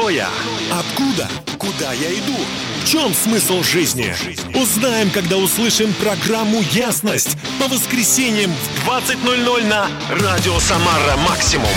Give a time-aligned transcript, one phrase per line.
[0.00, 0.30] Кто я?
[0.72, 1.28] Откуда?
[1.58, 2.34] Куда я иду?
[2.82, 4.14] В чем смысл жизни?
[4.58, 11.68] Узнаем, когда услышим программу «Ясность» по воскресеньям в 20.00 на Радио Самара Максимум.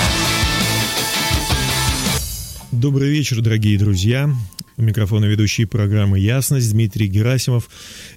[2.71, 4.30] Добрый вечер, дорогие друзья.
[4.78, 7.70] У микрофона ведущий программы «Ясность» Дмитрий Герасимов.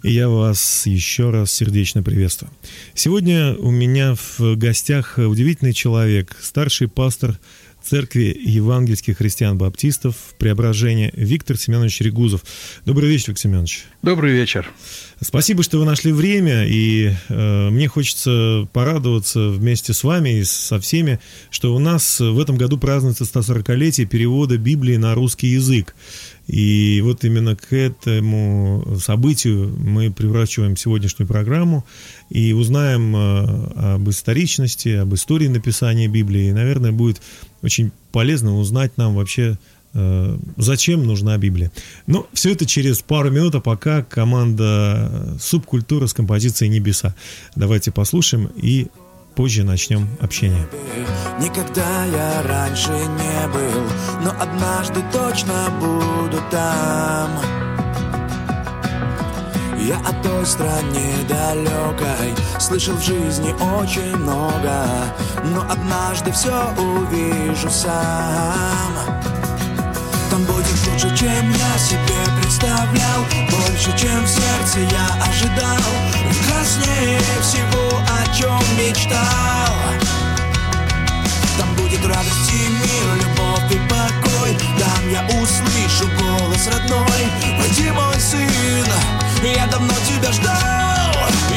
[0.04, 2.52] И я вас еще раз сердечно приветствую.
[2.94, 7.40] Сегодня у меня в гостях удивительный человек, старший пастор
[7.86, 12.42] Церкви Евангельских христиан-баптистов Преображения Виктор Семенович Регузов.
[12.84, 13.84] Добрый вечер, Виктор Семенович.
[14.02, 14.68] Добрый вечер.
[15.20, 20.80] Спасибо, что вы нашли время, и э, мне хочется порадоваться вместе с вами и со
[20.80, 25.94] всеми, что у нас в этом году празднуется 140-летие перевода Библии на русский язык.
[26.46, 31.84] И вот именно к этому событию мы превращаем сегодняшнюю программу
[32.30, 36.48] и узнаем э, об историчности, об истории написания Библии.
[36.48, 37.20] И, наверное, будет
[37.66, 39.58] очень полезно узнать нам вообще,
[39.92, 41.72] э, зачем нужна Библия.
[42.06, 47.14] Ну, все это через пару минут, а пока команда «Субкультура» с композицией «Небеса».
[47.56, 48.86] Давайте послушаем и
[49.34, 50.66] позже начнем общение.
[51.40, 53.82] Никогда я раньше не был,
[54.22, 57.85] но однажды точно буду там.
[59.86, 64.84] Я о той стране далекой Слышал в жизни очень много
[65.44, 68.92] Но однажды все увижу сам.
[70.28, 75.78] Там будет лучше, чем я себе представлял Больше, чем в сердце я ожидал
[76.30, 79.72] Прекраснее всего, о чем мечтал.
[81.56, 87.30] Там будет радость и мир, любовь и покой Там я услышу голос родной
[87.60, 88.46] Войди, мой сын,
[89.44, 90.54] я давно тебя ждал.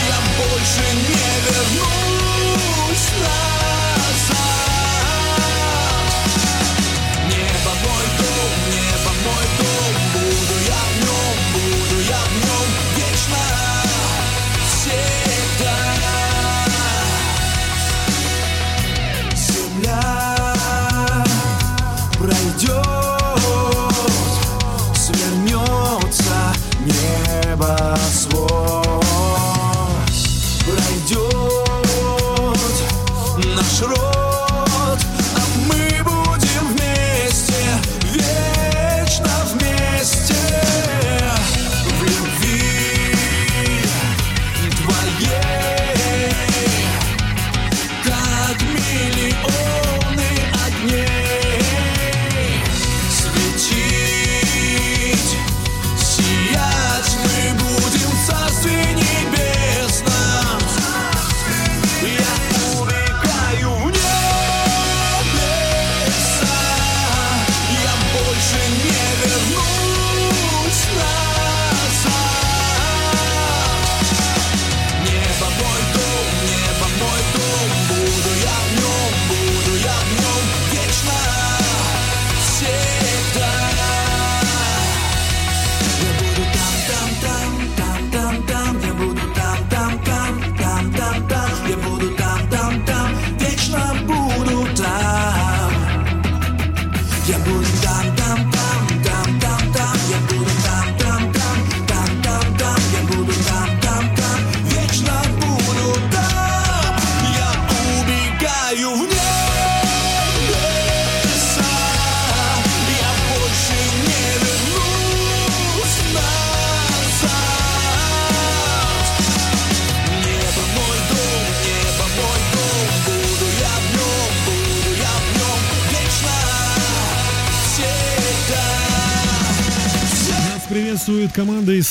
[0.08, 3.52] Я больше не вернусь назад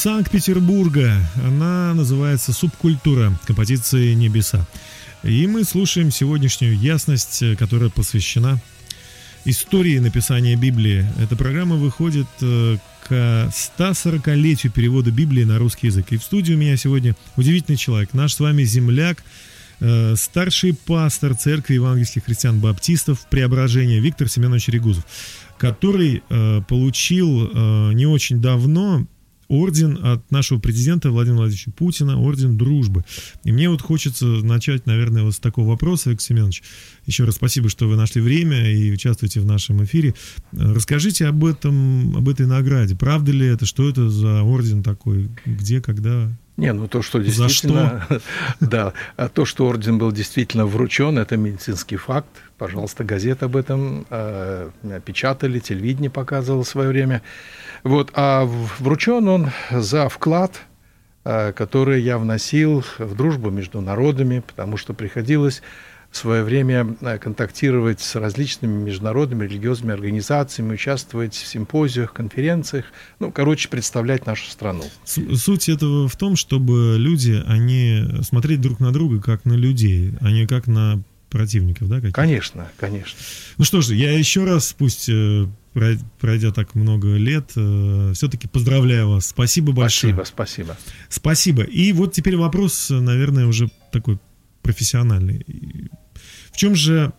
[0.03, 1.25] Санкт-Петербурга.
[1.47, 4.67] Она называется «Субкультура» композиции «Небеса».
[5.23, 8.61] И мы слушаем сегодняшнюю ясность, э, которая посвящена
[9.45, 11.07] истории написания Библии.
[11.21, 13.13] Эта программа выходит э, к
[13.79, 16.07] 140-летию перевода Библии на русский язык.
[16.11, 19.23] И в студии у меня сегодня удивительный человек, наш с вами земляк,
[19.79, 25.05] э, старший пастор церкви евангельских христиан-баптистов Преображения Виктор Семенович Регузов,
[25.59, 26.25] который
[26.67, 29.07] получил не очень давно
[29.53, 33.05] орден от нашего президента Владимира Владимировича Путина, орден дружбы.
[33.45, 36.63] И мне вот хочется начать, наверное, вот с такого вопроса, Виктор Семенович.
[37.07, 40.15] Еще раз спасибо, что вы нашли время и участвуете в нашем эфире.
[40.53, 42.97] Расскажите об этом, об этой награде.
[42.97, 43.67] Правда ли это?
[43.67, 45.29] Что это за орден такой?
[45.45, 48.05] Где, когда Не, ну то, что действительно...
[48.09, 48.21] За что?
[48.61, 52.29] Да, а то, что орден был действительно вручен, это медицинский факт.
[52.59, 54.71] Пожалуйста, газет об этом э,
[55.05, 57.23] печатали, телевидение показывало в свое время.
[57.85, 60.61] Вот, а вручен он за вклад,
[61.25, 65.63] э, который я вносил в дружбу между народами, потому что приходилось
[66.13, 72.85] в свое время э, контактировать с различными международными религиозными организациями, участвовать в симпозиях, конференциях,
[73.19, 74.85] ну, короче, представлять нашу страну.
[75.05, 80.31] Суть этого в том, чтобы люди, они смотреть друг на друга как на людей, а
[80.31, 81.97] не как на противников, да?
[81.97, 82.13] Каких?
[82.13, 83.19] Конечно, конечно.
[83.57, 85.47] Ну что же, я еще раз, пусть э,
[86.21, 89.29] пройдя так много лет, э, все-таки поздравляю вас.
[89.29, 90.13] Спасибо большое.
[90.13, 90.79] Спасибо, спасибо.
[91.09, 91.63] Спасибо.
[91.63, 94.19] И вот теперь вопрос, наверное, уже такой
[94.61, 95.47] профессиональный.
[96.53, 97.13] В чем же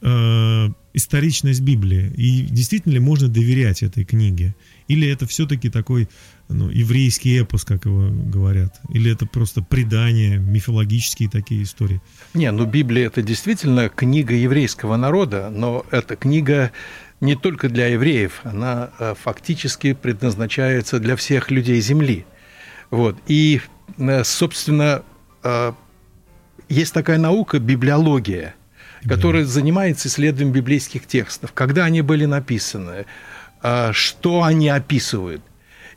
[0.00, 2.12] э, историчность Библии?
[2.16, 4.54] И действительно ли можно доверять этой книге?
[4.88, 6.08] Или это все-таки такой
[6.48, 8.80] ну, еврейский эпос, как его говорят?
[8.90, 12.00] Или это просто предания, мифологические такие истории?
[12.32, 16.70] Не, ну Библия это действительно книга еврейского народа, но это книга
[17.20, 22.24] не только для евреев, она э, фактически предназначается для всех людей Земли.
[22.90, 23.16] Вот.
[23.26, 23.60] И,
[23.98, 25.02] э, собственно,
[25.42, 25.72] э,
[26.68, 28.54] есть такая наука библиология–
[29.08, 33.06] который занимается исследованием библейских текстов, когда они были написаны,
[33.62, 35.42] а, что они описывают.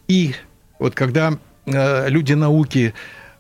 [0.08, 0.36] И
[0.78, 2.94] вот когда а, люди науки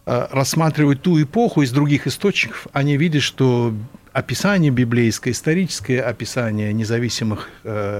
[0.05, 3.73] а, рассматривают ту эпоху из других источников, они видят, что
[4.11, 7.47] описание библейское, историческое описание независимых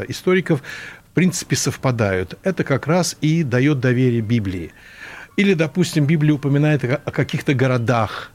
[0.07, 2.37] историков в принципе совпадают.
[2.43, 4.71] Это как раз и дает доверие Библии.
[5.37, 8.31] Или, допустим, Библия упоминает о каких-то городах,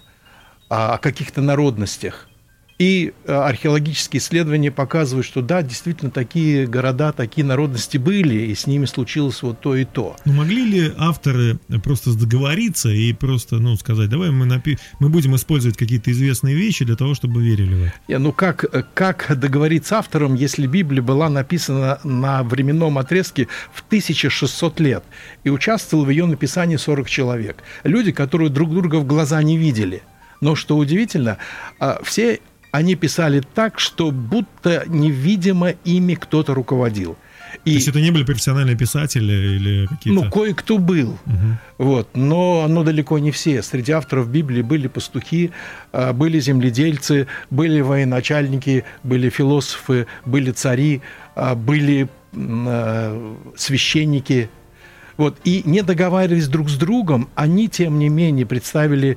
[0.69, 2.29] о каких-то народностях–
[2.79, 8.67] и э, археологические исследования показывают, что да, действительно такие города, такие народности были, и с
[8.67, 10.17] ними случилось вот то и то.
[10.25, 15.37] Ну, могли ли авторы просто договориться и просто, ну, сказать, давай мы, напи- мы будем
[15.37, 17.95] использовать какие-то известные вещи для того, чтобы верили в это?
[18.09, 24.81] Не, ну, как, как договориться автором, если Библия была написана на временном отрезке в 1600
[24.81, 25.05] лет,
[25.45, 27.63] и участвовал в ее написании 40 человек?
[27.85, 30.03] Люди, которые друг друга в глаза не видели.
[30.41, 31.39] Но что удивительно,
[31.79, 32.41] а, все
[32.75, 37.17] они писали так, что будто невидимо ими кто-то руководил.
[37.65, 40.25] И, То есть это не были профессиональные писатели или какие-то...
[40.25, 41.11] Ну, кое-кто был.
[41.25, 41.59] Угу.
[41.79, 42.09] Вот.
[42.17, 43.63] Но, но далеко не все.
[43.63, 45.53] Среди авторов Библии были пастухи,
[45.93, 51.01] а, были земледельцы, были военачальники, были философы, были цари,
[51.37, 54.51] а, были а, священники.
[55.17, 55.39] Вот.
[55.45, 59.17] И не договариваясь друг с другом, они, тем не менее, представили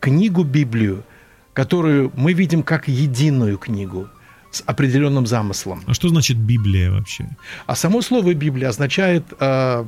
[0.00, 1.02] книгу Библию–
[1.56, 4.08] которую мы видим как единую книгу
[4.50, 5.82] с определенным замыслом.
[5.86, 7.30] А что значит Библия вообще?
[7.66, 9.84] А само слово Библия означает э,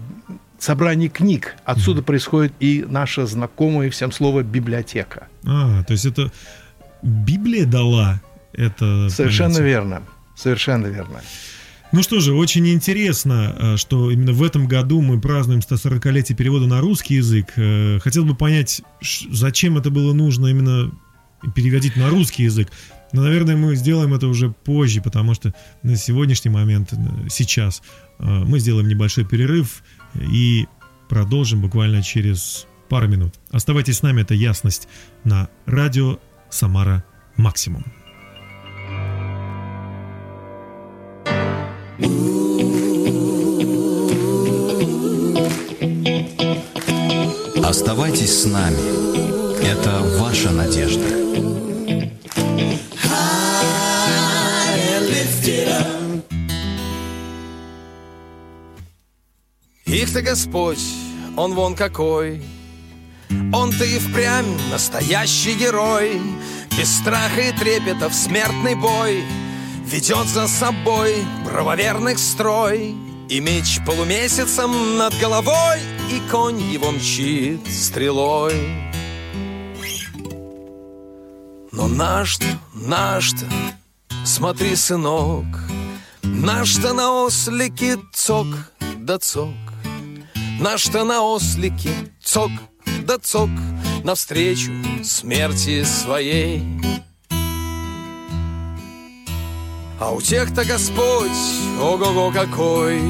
[0.58, 1.56] собрание книг.
[1.66, 2.04] Отсюда mm.
[2.04, 5.28] происходит и наше знакомое всем слово библиотека.
[5.44, 6.32] А, то есть это
[7.02, 8.22] Библия дала
[8.54, 9.10] это.
[9.10, 9.66] Совершенно понятие.
[9.66, 10.02] верно.
[10.36, 11.20] Совершенно верно.
[11.92, 16.66] Ну что же, очень интересно, э, что именно в этом году мы празднуем 140-летие перевода
[16.66, 17.52] на русский язык.
[17.56, 18.80] Э, хотел бы понять,
[19.30, 20.90] зачем это было нужно именно
[21.54, 22.68] переводить на русский язык.
[23.12, 26.96] Но, наверное, мы сделаем это уже позже, потому что на сегодняшний момент, э,
[27.30, 27.82] сейчас,
[28.18, 29.82] э, мы сделаем небольшой перерыв
[30.14, 30.66] и
[31.08, 33.34] продолжим буквально через пару минут.
[33.50, 34.88] Оставайтесь с нами, это ясность
[35.24, 36.18] на радио
[36.50, 37.04] Самара
[37.36, 37.84] Максимум.
[47.62, 49.37] Оставайтесь с нами.
[49.62, 51.28] Это ваша надежда.
[59.86, 60.84] Их-то Господь,
[61.36, 62.42] Он вон какой,
[63.52, 66.20] Он-то и впрямь настоящий герой,
[66.76, 69.24] Без страха и трепета в смертный бой
[69.86, 72.94] Ведет за собой правоверных строй,
[73.28, 75.78] И меч полумесяцем над головой,
[76.12, 78.87] И конь его мчит стрелой.
[81.78, 82.44] Но наш-то,
[82.74, 83.46] наш-то,
[84.24, 85.46] смотри, сынок,
[86.24, 88.48] Наш-то на ослике цок
[88.96, 89.54] да цок,
[90.58, 92.50] Наш-то на ослике цок
[93.06, 93.50] да цок
[94.02, 94.72] Навстречу
[95.04, 96.64] смерти своей.
[100.00, 101.30] А у тех-то Господь,
[101.80, 103.00] ого-го какой,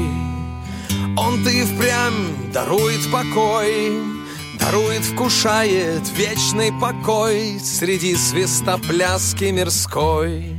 [1.17, 4.18] Он-то и впрямь дарует покой,
[4.59, 10.55] Дарует, вкушает вечный покой Среди свистопляски мирской.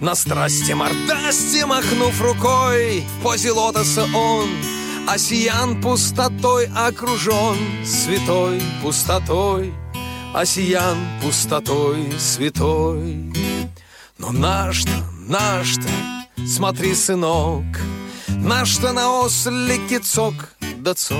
[0.00, 4.48] На страсти мордасти махнув рукой В позе лотоса он
[5.06, 9.74] Осиян пустотой окружен, святой пустотой,
[10.32, 13.30] Осиян пустотой святой.
[14.16, 14.90] Но наш-то,
[15.28, 15.90] наш-то,
[16.46, 17.64] смотри, сынок,
[18.28, 20.34] Наш-то на ослике цок
[20.78, 21.18] да цок,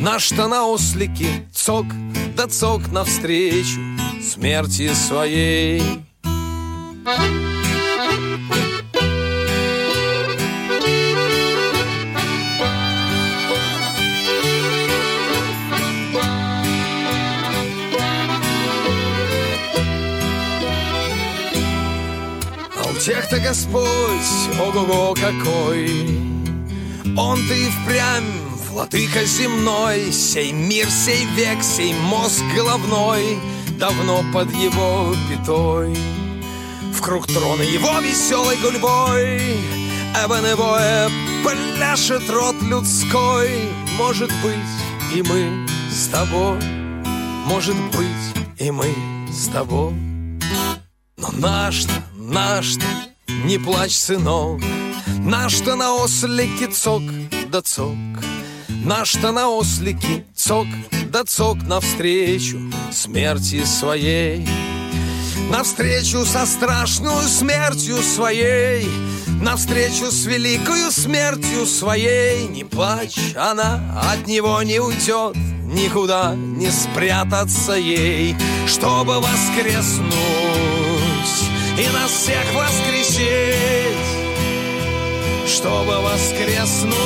[0.00, 1.86] Наш-то на ослике цок
[2.36, 3.80] да цок Навстречу
[4.22, 5.82] смерти своей.
[23.06, 23.86] тех-то Господь,
[24.60, 26.18] ого-го какой!
[27.16, 28.45] Он-то и впрямь
[28.76, 33.38] владыка земной, Сей мир, сей век, сей мозг головной
[33.78, 35.96] Давно под его пятой.
[36.92, 39.40] В круг трона его веселой гульбой
[40.24, 41.10] Эбоневое
[41.42, 43.50] пляшет рот людской.
[43.98, 46.60] Может быть, и мы с тобой
[47.46, 48.94] Может быть, и мы
[49.32, 49.94] с тобой.
[51.16, 52.84] Но наш-то Наш-то,
[53.44, 54.60] не плачь, сынок,
[55.18, 57.02] Наш-то на ослике цок
[57.48, 57.94] да цок,
[58.86, 60.68] Наш-то на ослике цок
[61.10, 62.60] да цок Навстречу
[62.92, 64.46] смерти своей.
[65.50, 68.88] Навстречу со страшную смертью своей,
[69.42, 72.46] Навстречу с великою смертью своей.
[72.46, 73.80] Не плачь, она
[74.12, 78.36] от него не уйдет, Никуда не спрятаться ей,
[78.68, 80.14] Чтобы воскреснуть
[81.76, 83.98] и нас всех воскресить,
[85.46, 86.96] чтобы воскреснуть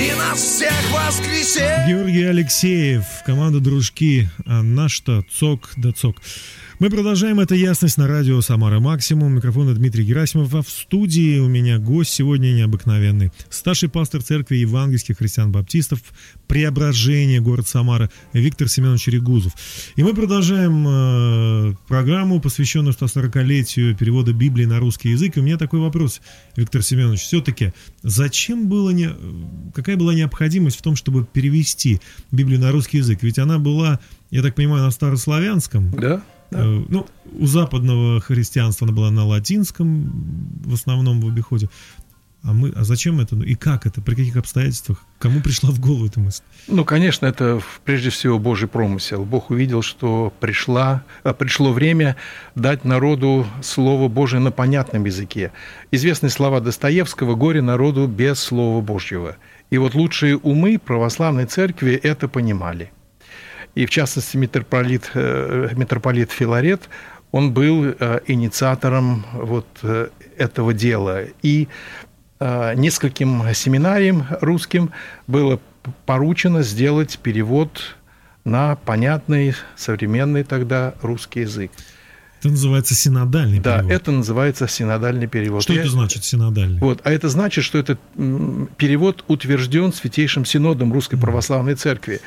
[0.00, 1.86] и нас всех воскресить.
[1.86, 6.16] Георгий Алексеев, команда «Дружки», а наш-то цок да цок.
[6.80, 9.34] Мы продолжаем «Это ясность» на радио «Самара Максимум».
[9.34, 10.54] Микрофон Дмитрий Герасимов.
[10.54, 13.32] А в студии у меня гость сегодня необыкновенный.
[13.50, 16.00] Старший пастор церкви евангельских христиан-баптистов
[16.46, 19.52] «Преображение», город Самара, Виктор Семенович Регузов.
[19.96, 25.36] И мы продолжаем э, программу, посвященную 140-летию перевода Библии на русский язык.
[25.36, 26.22] И у меня такой вопрос,
[26.56, 27.20] Виктор Семенович.
[27.20, 29.10] Все-таки, зачем было, не,
[29.74, 33.18] какая была необходимость в том, чтобы перевести Библию на русский язык?
[33.20, 35.90] Ведь она была, я так понимаю, на старославянском.
[35.90, 36.24] Да.
[36.50, 36.60] Да.
[36.60, 37.06] Э, ну,
[37.38, 40.12] у западного христианства она была на латинском,
[40.64, 41.68] в основном в обиходе.
[42.42, 43.36] А, мы, а зачем это?
[43.36, 44.00] Ну, и как это?
[44.00, 45.04] При каких обстоятельствах?
[45.18, 46.42] Кому пришла в голову эта мысль?
[46.68, 49.24] Ну, конечно, это прежде всего Божий промысел.
[49.24, 52.16] Бог увидел, что пришла, а, пришло время
[52.54, 55.52] дать народу Слово Божие на понятном языке.
[55.90, 59.36] Известные слова Достоевского «Горе народу без Слова Божьего».
[59.68, 62.90] И вот лучшие умы православной церкви это понимали–
[63.74, 66.88] и в частности митрополит, э, митрополит Филарет,
[67.32, 71.24] он был э, инициатором вот э, этого дела.
[71.42, 71.68] И
[72.74, 74.92] нескольким семинариям русским
[75.26, 75.60] было
[76.06, 77.96] поручено сделать перевод
[78.44, 81.70] на понятный современный тогда русский язык.
[82.40, 83.88] Это называется синодальный да, перевод.
[83.90, 85.62] Да, это называется синодальный перевод.
[85.62, 85.82] Что Я...
[85.82, 86.80] это значит синодальный?
[86.80, 88.00] Вот, а это значит, что этот
[88.78, 92.22] перевод утвержден Святейшим Синодом Русской Православной Церкви.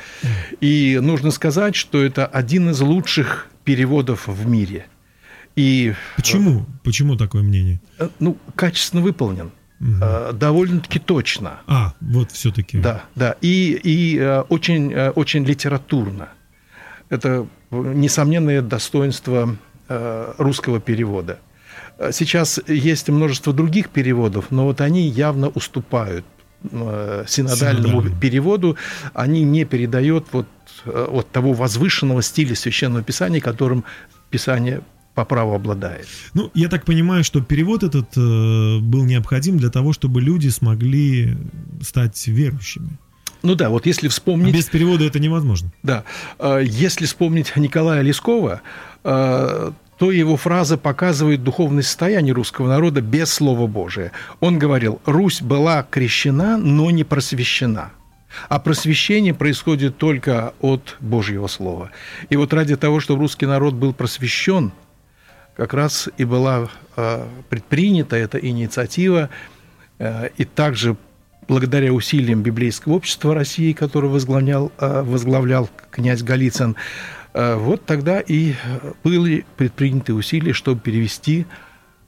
[0.60, 4.86] И нужно сказать, что это один из лучших переводов в мире.
[5.56, 5.94] И...
[6.14, 6.64] Почему?
[6.84, 7.80] Почему такое мнение?
[7.98, 9.50] Э, ну, качественно выполнен.
[9.80, 10.32] Угу.
[10.34, 11.58] довольно-таки точно.
[11.66, 12.78] А, вот все-таки.
[12.78, 13.34] Да, да.
[13.40, 16.28] И, и э, очень, очень литературно.
[17.10, 19.56] Это несомненное достоинство Э,
[19.88, 21.38] русского перевода.
[22.12, 26.24] Сейчас есть множество других переводов, но вот они явно уступают
[26.70, 28.20] э, синодальному Синодальный.
[28.20, 28.76] переводу,
[29.12, 30.48] они не передают вот,
[30.86, 33.84] э, вот того возвышенного стиля священного писания, которым
[34.30, 34.82] писание
[35.14, 36.08] по праву обладает.
[36.34, 41.36] Ну, я так понимаю, что перевод этот э, был необходим для того, чтобы люди смогли
[41.80, 42.98] стать верующими.
[43.44, 44.54] Ну да, вот если вспомнить...
[44.54, 45.70] А без перевода это невозможно.
[45.82, 46.04] Да.
[46.62, 53.66] Если вспомнить Николая Лескова, Э, то его фраза показывает духовное состояние русского народа без Слова
[53.66, 54.12] Божия.
[54.40, 57.92] Он говорил, Русь была крещена, но не просвещена.
[58.48, 61.92] А просвещение происходит только от Божьего Слова.
[62.30, 64.72] И вот ради того, чтобы русский народ был просвещен,
[65.56, 69.30] как раз и была э, предпринята эта инициатива,
[70.00, 70.96] э, и также
[71.46, 76.78] благодаря усилиям библейского общества России, которое возглавлял, возглавлял князь Голицын, Э,
[77.34, 78.54] вот тогда и
[79.02, 81.46] были предприняты усилия, чтобы перевести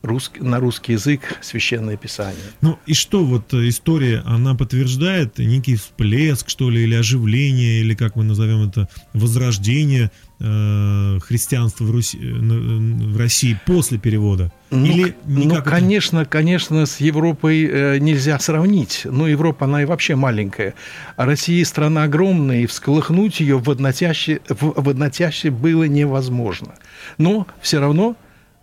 [0.06, 2.42] русский, на русский язык священное писание.
[2.60, 8.16] Ну и что вот история, она подтверждает некий всплеск, что ли, или оживление, или как
[8.16, 10.10] мы назовем это, возрождение
[10.40, 14.52] э, христианства в, Руси, э, в России после перевода?
[14.70, 19.02] Ну, Или ну конечно, конечно, с Европой э, нельзя сравнить.
[19.04, 20.74] Но Европа, она и вообще маленькая.
[21.16, 26.74] А Россия страна огромная, и всколыхнуть ее в однотяще, в, в однотяще было невозможно.
[27.18, 28.16] Но все равно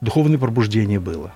[0.04, 1.34] духовное пробуждение было.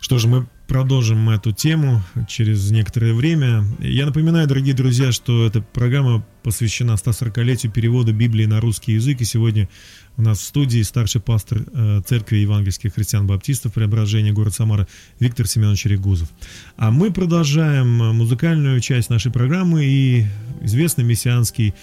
[0.00, 3.64] Что же, мы продолжим эту тему через некоторое время.
[3.80, 9.20] Я напоминаю, дорогие друзья, что эта программа посвящена 140-летию перевода Библии на русский язык.
[9.20, 9.68] И сегодня
[10.16, 14.86] у нас в студии старший пастор э, Церкви Евангельских христиан-баптистов Преображения город Самара
[15.18, 16.28] Виктор Семенович Регузов.
[16.76, 19.84] А мы продолжаем музыкальную часть нашей программы.
[19.84, 20.26] И
[20.60, 21.74] известный мессианский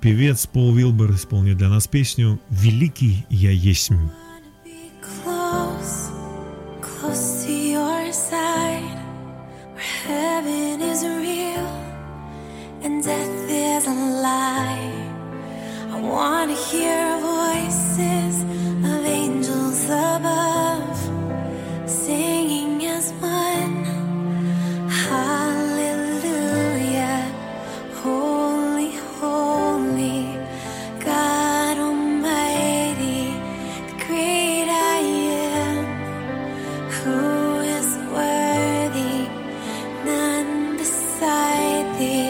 [0.00, 3.50] певец Пол Вилбер исполнит для нас песню «Великий я
[5.48, 6.10] close,
[6.80, 8.98] close to your side,
[9.72, 11.70] where heaven is real
[12.82, 14.92] and death is a lie.
[15.94, 17.02] I wanna hear
[17.34, 18.34] voices
[18.90, 20.57] of angels above.
[41.98, 42.27] Yeah.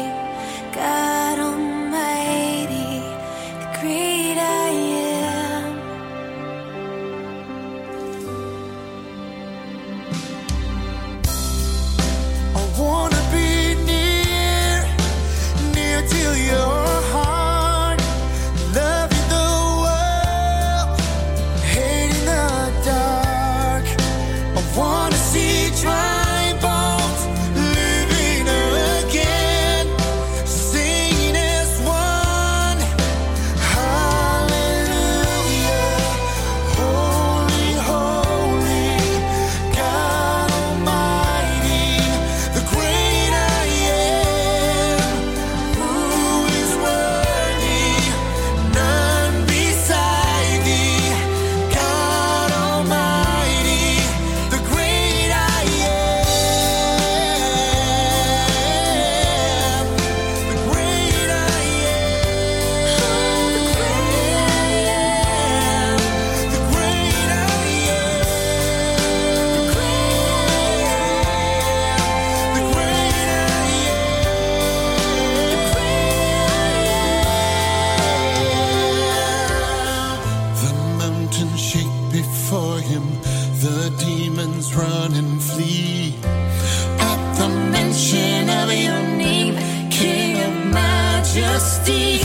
[87.39, 89.55] The mention of your name,
[89.91, 92.21] King of Majesty,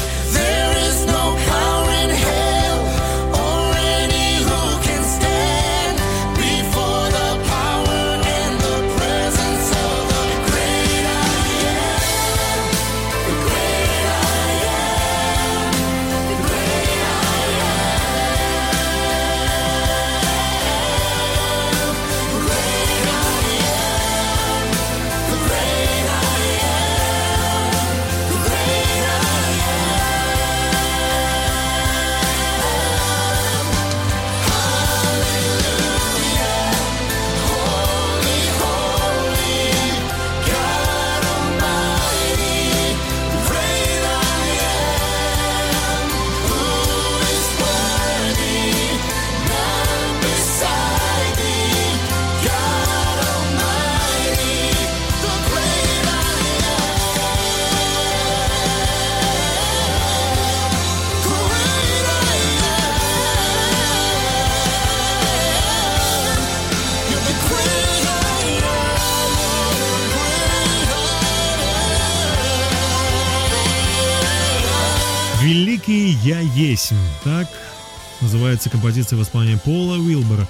[78.53, 80.47] называется композиция в исполнении Пола Уилбера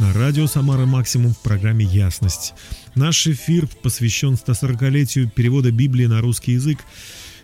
[0.00, 2.52] на радио «Самара Максимум» в программе «Ясность».
[2.96, 6.80] Наш эфир посвящен 140-летию перевода Библии на русский язык.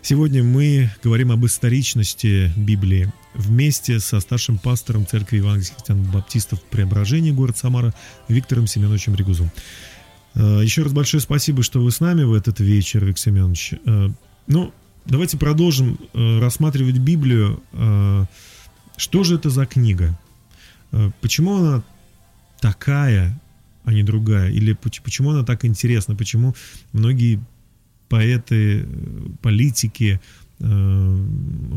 [0.01, 7.57] Сегодня мы говорим об историчности Библии вместе со старшим пастором Церкви Евангельских христиан-баптистов Преображения, город
[7.57, 7.93] Самара,
[8.27, 9.49] Виктором Семеновичем Регузом.
[10.35, 13.75] Э, Еще раз большое спасибо, что вы с нами в этот вечер, Виктор Семенович.
[13.85, 14.09] Э,
[14.47, 14.73] Ну,
[15.05, 17.63] давайте продолжим э, рассматривать Библию.
[18.97, 20.17] Что же это за книга?
[20.91, 21.83] Э, Почему она
[22.59, 23.39] такая
[23.83, 24.51] а не другая?
[24.51, 26.15] Или поч- почему она так интересна?
[26.15, 26.55] Почему
[26.93, 27.39] многие
[28.09, 28.85] поэты, э,
[29.41, 30.19] политики,
[30.59, 31.25] э,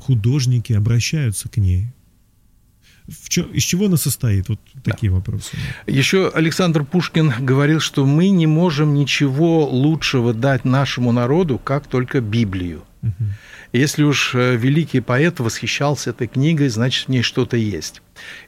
[0.03, 1.87] художники обращаются к ней?
[3.09, 4.49] В чё, из чего она состоит?
[4.49, 5.57] Вот такие вопросы.
[5.87, 12.21] Еще Александр Пушкин говорил, что мы не можем ничего лучшего дать нашему народу, как только
[12.21, 12.83] Библию.
[13.03, 13.09] И
[13.75, 18.03] Если уж э, великий поэт восхищался этой книгой, значит, в ней что-то есть.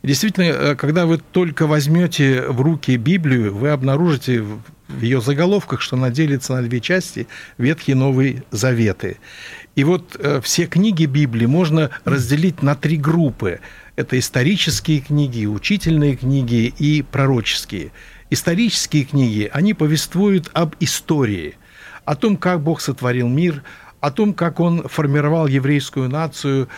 [0.05, 5.97] Действительно, э, когда вы только возьмете в руки Библию, вы обнаружите в ее заголовках, что
[5.97, 7.27] она делится на две части–
[7.59, 9.17] Ветхий и Новый Заветы.
[9.75, 13.59] И вот э, все книги Библии можно разделить на три группы.
[13.97, 17.91] Это исторические книги, учительные книги и пророческие.
[18.31, 21.57] Исторические книги, они повествуют об истории,
[22.05, 23.65] о том, как Бог сотворил мир,
[24.01, 26.69] о том, как Он формировал еврейскую нацию,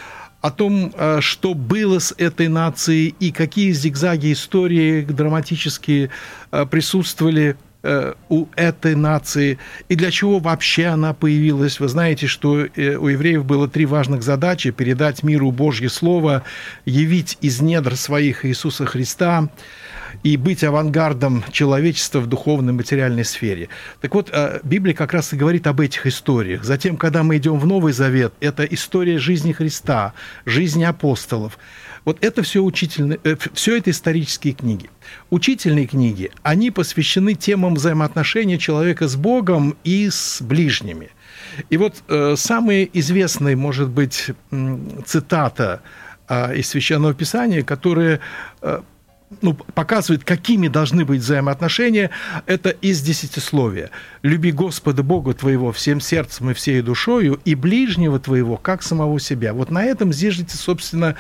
[0.40, 6.10] о том, э, что было с этой нацией и какие зигзаги истории драматические
[6.52, 7.56] э, присутствовали
[8.28, 11.78] у этой нации и для чего вообще она появилась.
[11.78, 16.42] Вы знаете, что у евреев было три важных задачи: передать миру Божье Слово,
[16.84, 19.48] явить из недр своих Иисуса Христа
[20.24, 23.68] и быть авангардом человечества в духовной материальной сфере.
[24.00, 26.64] Так вот, Библия как раз и говорит об этих историях.
[26.64, 30.14] Затем, когда мы идем в Новый Завет, это история жизни Христа,
[30.46, 31.58] жизни апостолов.
[32.04, 33.20] Вот это все учительные,
[33.52, 34.90] все это исторические книги.
[35.30, 41.10] Учительные книги, они посвящены темам взаимоотношения человека с Богом и с ближними.
[41.70, 44.30] И вот э, самая известная, может быть,
[45.04, 45.82] цитата
[46.28, 48.20] э, из Священного Писания, которая
[48.62, 48.80] э,
[49.42, 52.10] ну, показывает, какими должны быть взаимоотношения,
[52.46, 53.90] это из десятисловия.
[54.22, 59.52] «Люби Господа Бога твоего всем сердцем и всей душою, и ближнего твоего, как самого себя».
[59.52, 61.16] Вот на этом зиждется, собственно,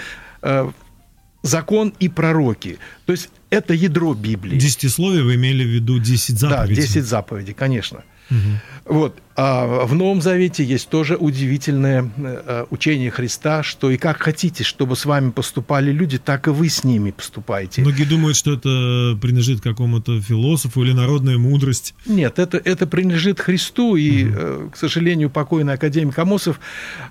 [1.42, 2.78] закон и пророки.
[3.04, 4.58] То есть это ядро Библии.
[4.58, 6.76] Десятисловие вы имели в виду десять заповедей?
[6.76, 8.04] Да, десять заповедей, конечно.
[8.30, 8.94] Угу.
[8.96, 9.18] Вот.
[9.36, 14.96] А в Новом Завете есть тоже удивительное э, учение Христа, что и как хотите, чтобы
[14.96, 17.80] с вами поступали люди, так и вы с ними поступаете.
[17.80, 21.94] Многие думают, что это принадлежит какому-то философу или народная мудрость.
[22.04, 24.70] Нет, это, это принадлежит Христу, и, угу.
[24.72, 26.60] к сожалению, покойный академик Амосов,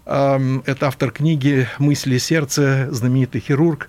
[0.06, 3.88] это автор книги «Мысли и сердце», знаменитый хирург,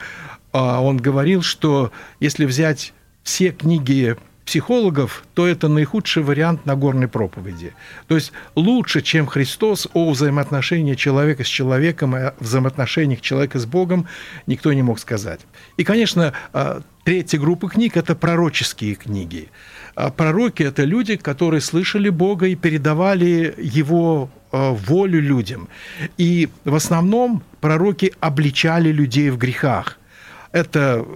[0.52, 4.16] он говорил, что если взять все книги
[4.48, 7.74] психологов, то это наихудший вариант Нагорной проповеди.
[8.06, 14.06] То есть лучше, чем Христос о взаимоотношении человека с человеком, о взаимоотношениях человека с Богом,
[14.46, 15.40] никто не мог сказать.
[15.76, 19.50] И, конечно, а, третья группа книг– это пророческие книги.
[19.94, 25.68] А пророки– это люди, которые слышали Бога и передавали Его волю людям.
[26.16, 29.98] И в основном пророки обличали людей в грехах.
[30.52, 31.06] Это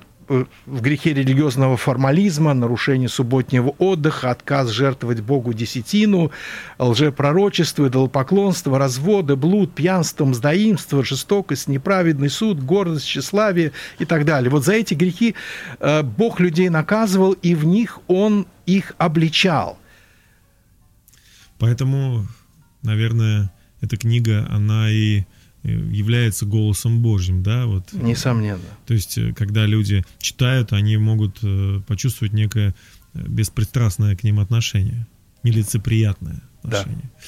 [0.67, 6.31] в грехе религиозного формализма, нарушение субботнего отдыха, отказ жертвовать Богу десятину,
[6.79, 14.51] лжепророчество, идолопоклонство, разводы, блуд, пьянство, мздоимство, жестокость, неправедный суд, гордость, тщеславие и так далее.
[14.51, 15.35] Вот за эти грехи
[15.81, 19.79] э, Бог людей наказывал, и в них Он их обличал.
[21.59, 22.27] Поэтому,
[22.83, 27.93] наверное, эта книга, она и Э, является голосом Божьим, да, вот.
[27.93, 28.61] Несомненно.
[28.87, 32.75] То есть, э, когда люди читают, они могут э, почувствовать некое
[33.15, 35.07] беспристрастное к ним отношение,
[35.43, 37.03] нелицеприятное отношение.
[37.03, 37.21] Да.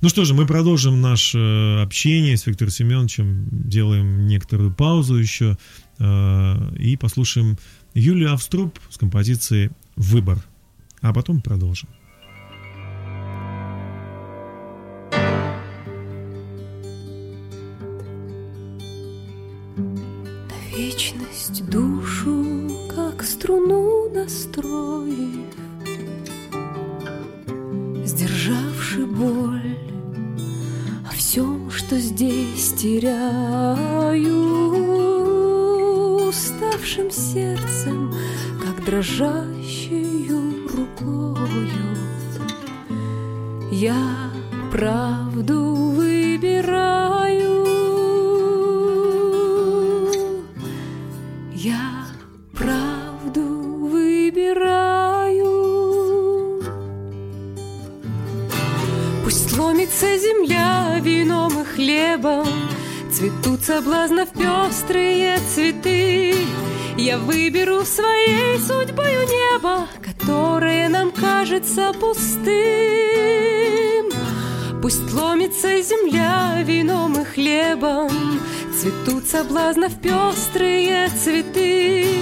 [0.00, 5.56] Ну что же, мы продолжим наше общение с Виктором Семеновичем, делаем некоторую паузу еще
[6.00, 7.58] и послушаем
[7.94, 10.38] Юлию Авструб с композицией «Выбор»,
[11.00, 11.88] а потом продолжим.
[21.48, 22.44] Вечность душу,
[22.94, 25.46] как струну настроив,
[28.04, 29.76] Сдержавши боль
[31.08, 34.28] о всем, что здесь теряю,
[36.28, 38.12] Уставшим сердцем,
[38.62, 41.96] как дрожащую рукою,
[43.70, 44.30] Я
[44.72, 45.07] правду
[67.08, 72.52] Я выберу своей судьбою небо, Которое нам кажется пустым.
[74.82, 78.10] Пусть ломится земля вином и хлебом,
[78.78, 82.18] Цветут соблазнов пестрые цветы.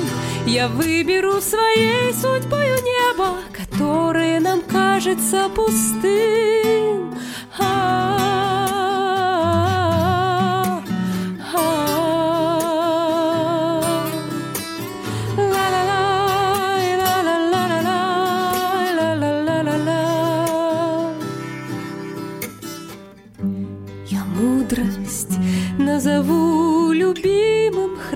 [0.46, 6.56] Я выберу своей судьбою небо, которое нам кажется пустым.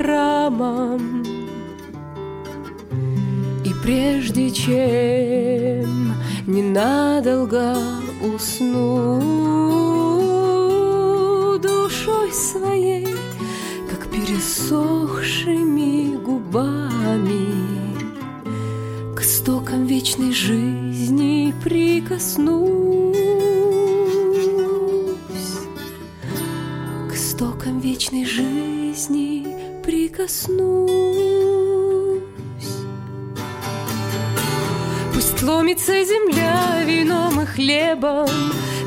[0.01, 1.23] Храмом.
[3.65, 6.15] И прежде чем
[6.47, 7.77] ненадолго
[8.23, 9.21] усну
[11.59, 13.09] Душой своей,
[13.91, 17.49] как пересохшими губами
[19.15, 23.00] К стокам вечной жизни прикоснусь
[30.31, 30.61] прикоснусь.
[35.15, 38.29] Пусть ломится земля вином и хлебом,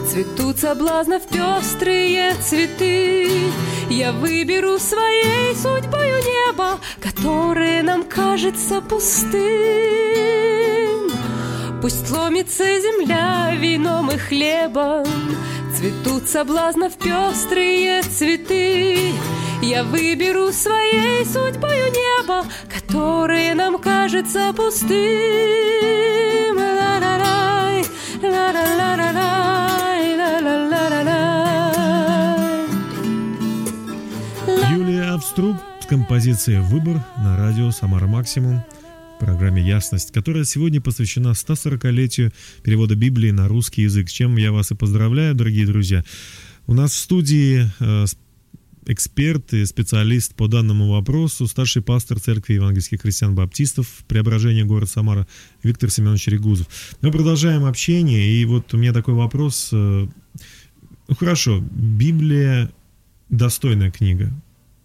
[0.10, 3.28] Цветут соблазнов пестрые цветы.
[3.90, 9.42] Я выберу своей судьбою небо, Которое нам кажется пустым.
[11.82, 15.08] Пусть ломится земля вином и хлебом,
[15.84, 19.12] Цветут соблазнов пестрые цветы.
[19.62, 24.96] Я выберу своей судьбою небо, Которое нам кажется пустым.
[26.56, 27.84] Ла-ла-лай,
[28.22, 31.18] ла-ла-ла-ла-лай, ла-ла-ла-ла-лай.
[34.72, 38.64] Юлия Авструб с композицией «Выбор» на радио «Самара Максимум»
[39.26, 44.72] программе «Ясность», которая сегодня посвящена 140-летию перевода Библии на русский язык, с чем я вас
[44.72, 46.04] и поздравляю, дорогие друзья.
[46.68, 48.06] У нас в студии э,
[48.86, 55.26] эксперт и специалист по данному вопросу, старший пастор Церкви Евангельских христиан-баптистов Преображения город Самара
[55.64, 56.68] Виктор Семенович Регузов.
[57.02, 59.70] Мы продолжаем общение, и вот у меня такой вопрос.
[59.72, 60.08] э,
[61.08, 62.70] Ну хорошо, Библия
[63.30, 64.34] достойная книга.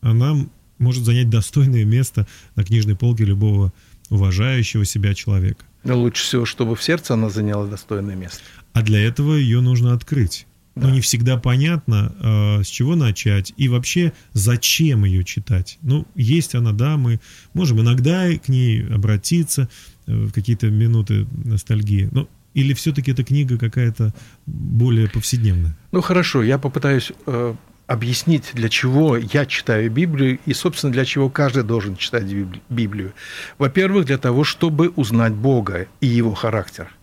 [0.01, 0.37] Она
[0.79, 3.73] может занять достойное место на книжной полке любого
[4.11, 5.65] уважающего себя человека.
[5.85, 8.41] Но лучше всего, чтобы в сердце она заняла достойное место.
[8.73, 10.47] А для этого ее нужно открыть.
[10.75, 10.91] Но Да.
[10.93, 15.79] не всегда понятно, э, с чего начать и вообще зачем ее читать.
[15.83, 17.21] Ну, есть она, да, мы
[17.53, 19.69] можем иногда к ней обратиться
[20.07, 22.09] э, в какие-то минуты ностальгии.
[22.13, 24.15] Но или все-таки эта книга какая-то
[24.47, 25.77] более повседневная?
[25.93, 27.55] Ну хорошо, я попытаюсь э,
[27.89, 33.13] объяснить, для чего я читаю Библию и, собственно, для чего каждый должен читать Библи- Библию.
[33.59, 36.95] Во-первых, для того, чтобы узнать Бога и Его характер.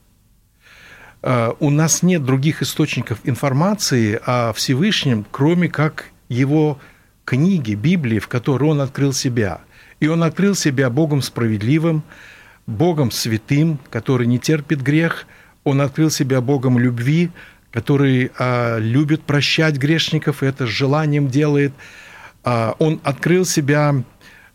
[1.23, 6.79] Э, У нас нет других источников информации о Всевышнем, кроме как Его
[7.25, 9.61] книги, Библии, в которой Он открыл себя.
[9.99, 12.03] И Он открыл себя Богом справедливым,
[12.67, 15.25] Богом святым, который не терпит грех.
[15.63, 17.31] Он открыл себя Богом любви,
[17.75, 21.73] который а, любит прощать грешников, и это с желанием делает.
[22.45, 24.01] А, он открыл себя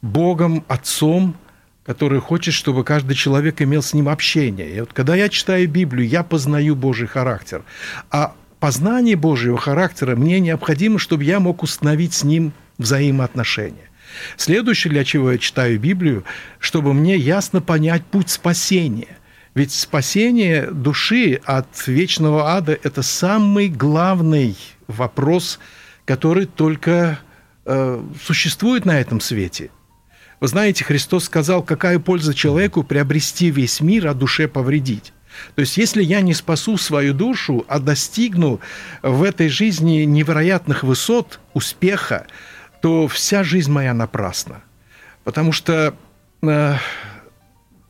[0.01, 1.37] Богом, Отцом,
[1.85, 4.75] который хочет, чтобы каждый человек имел с ним общение.
[4.75, 7.63] И вот когда я читаю Библию, я познаю Божий характер.
[8.11, 13.91] А познание Божьего характера мне необходимо, чтобы я мог установить с ним взаимоотношения.
[14.39, 16.25] Следующее, для чего я читаю Библию,
[16.59, 19.19] чтобы мне ясно понять путь спасения.
[19.55, 25.59] Ведь спасение души от вечного ада– это самый главный вопрос,
[26.05, 27.19] который только
[27.65, 29.71] э, существует на этом свете.
[30.39, 35.13] Вы знаете, Христос сказал, какая польза человеку приобрести весь мир, а душе повредить.
[35.55, 38.61] То есть, если я не спасу свою душу, а достигну
[39.03, 42.27] в этой жизни невероятных высот, успеха,
[42.83, 44.63] то вся жизнь моя напрасна.
[45.25, 45.95] Потому что
[46.43, 46.75] э,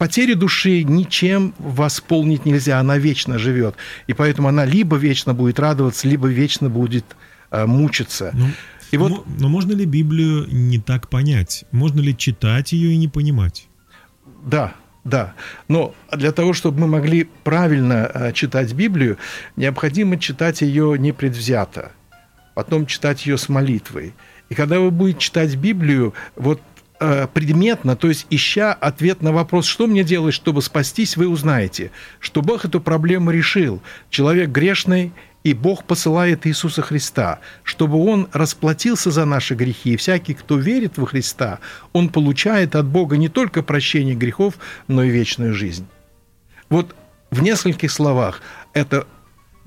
[0.00, 3.74] потери души ничем восполнить нельзя, она вечно живет.
[4.06, 7.04] И поэтому она либо вечно будет радоваться, либо вечно будет
[7.50, 8.30] э, мучиться.
[8.32, 8.46] Ну,
[8.92, 11.66] И вот но, но можно ли Библию не так понять?
[11.70, 13.68] Можно ли читать ее и не понимать?
[14.42, 14.72] Да,
[15.04, 15.34] да.
[15.68, 19.18] Но для того, чтобы мы могли правильно э, читать Библию,
[19.56, 21.92] необходимо читать ее непредвзято,
[22.54, 24.14] потом читать ее с молитвой.
[24.48, 26.62] И когда вы будете читать Библию, вот
[27.00, 31.90] э, предметно, то есть ища ответ на вопрос, что мне делать, чтобы спастись, вы узнаете,
[32.20, 33.82] что Бог эту проблему решил.
[34.10, 39.94] Человек грешный, и Бог посылает Иисуса Христа, чтобы Он расплатился за наши грехи.
[39.94, 41.60] И всякий, кто верит во Христа,
[41.92, 44.54] он получает от Бога не только прощение грехов,
[44.86, 45.86] но и вечную жизнь.
[46.68, 46.94] Вот
[47.30, 48.42] в нескольких словах
[48.74, 49.06] это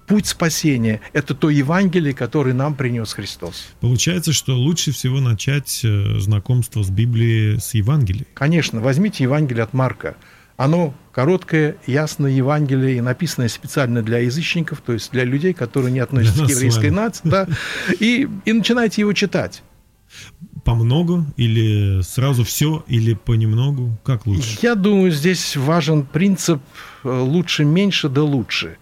[0.06, 3.68] путь спасения– это то Евангелие, которое нам принес Христос.
[3.80, 8.26] Получается, что лучше всего начать э, знакомство с Библией с Евангелием.
[8.34, 10.16] Конечно, возьмите Евангелие от Марка.
[10.56, 16.00] Оно короткое, ясное Евангелие, и написанное специально для язычников, то есть для людей, которые не
[16.00, 17.22] относятся к еврейской нации.
[17.28, 17.48] Да,
[18.00, 19.64] и, и начинайте его читать.
[20.64, 23.98] По много или сразу все, или понемногу?
[24.04, 24.60] Как лучше?
[24.62, 26.62] Я думаю, здесь важен принцип
[27.04, 28.78] э, лучше меньше да лучше.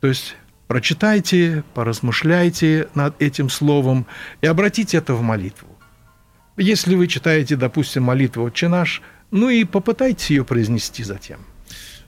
[0.00, 4.06] То есть прочитайте, поразмышляйте над этим словом
[4.40, 5.68] и обратите это в молитву.
[6.56, 11.40] Если вы читаете, допустим, молитву «Отче наш», ну и попытайтесь ее произнести затем.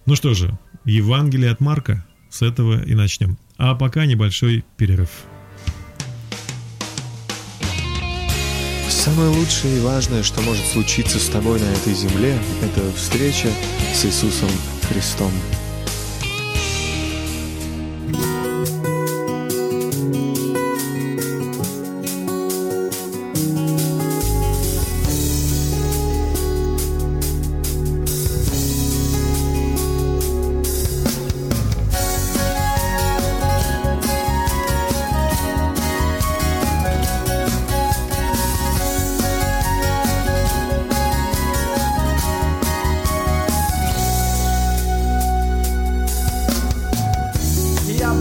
[0.05, 2.07] Ну что же, Евангелие от Марка.
[2.31, 3.39] С этого и начнем.
[3.57, 5.09] А пока небольшой перерыв.
[8.89, 13.49] Самое лучшее и важное, что может случиться с тобой на этой земле, это встреча
[13.95, 14.51] с Иисусом
[14.89, 15.31] Христом.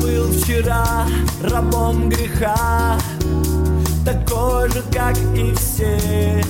[0.06, 1.08] Был вчера
[1.42, 2.96] рабом греха,
[4.06, 6.44] такой же, как и все.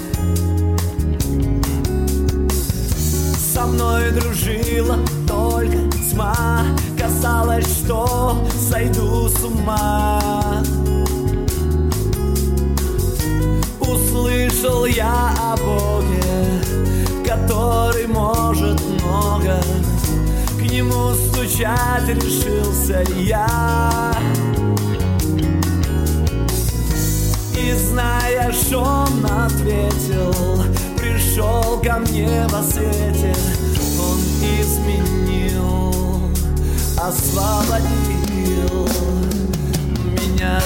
[3.53, 5.77] Со мной дружила только
[6.11, 6.65] тьма,
[6.99, 10.61] казалось, что сойду с ума.
[13.79, 19.61] Услышал я о Боге, который может много.
[20.75, 24.13] Нему стучать решился я.
[27.57, 27.73] И
[28.51, 30.65] что он ответил
[30.97, 33.33] Пришел ко мне во свете.
[33.97, 34.19] Он
[34.59, 35.93] изменил,
[36.97, 38.89] освободил
[40.03, 40.59] меня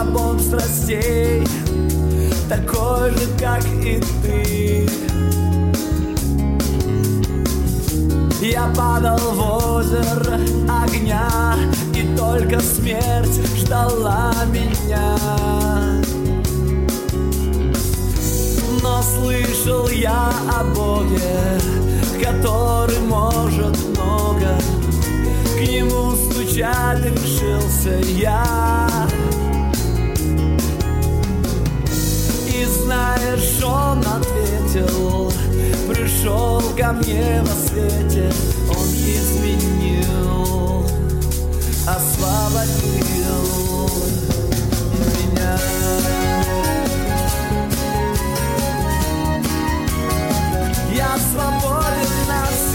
[0.00, 1.46] рабом страстей
[2.48, 4.88] Такой же, как и ты.
[8.40, 10.40] Я падал в озеро
[10.82, 11.54] огня
[11.94, 15.16] И только смерть ждала меня.
[18.82, 21.60] Но слышал я о Боге
[22.22, 24.58] Который может много.
[25.54, 29.00] К нему стучать решился я
[32.90, 35.32] знаешь, он ответил.
[35.88, 38.32] Пришел ко мне во свете
[38.68, 40.86] Он изменил
[41.86, 43.40] Освободил
[44.98, 45.58] меня.
[50.92, 52.69] Я свободен навсегда